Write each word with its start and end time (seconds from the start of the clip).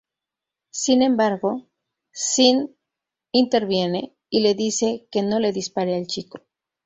Sin 0.71 1.03
embargo, 1.03 1.67
Sin 2.11 2.75
interviene 3.31 4.15
y 4.31 4.39
le 4.39 4.55
dice 4.55 5.07
que 5.11 5.21
no 5.21 5.37
le 5.39 5.51
dispare 5.51 5.95
al 5.95 6.07
chico. 6.07 6.39